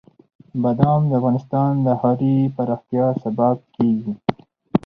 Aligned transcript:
بادام 0.63 1.01
د 1.07 1.11
افغانستان 1.19 1.71
د 1.85 1.87
ښاري 1.99 2.35
پراختیا 2.55 3.05
سبب 3.23 3.57
کېږي. 3.75 4.11